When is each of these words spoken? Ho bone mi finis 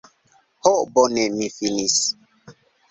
Ho 0.63 0.71
bone 0.93 1.23
mi 1.37 1.47
finis 1.59 1.95